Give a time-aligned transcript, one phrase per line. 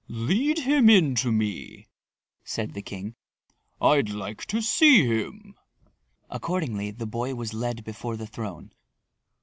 [0.07, 1.85] "Lead him in to me,"
[2.43, 3.13] said the king.
[3.79, 5.53] "I'd like to see him."
[6.27, 8.73] Accordingly, the boy was led before the throne.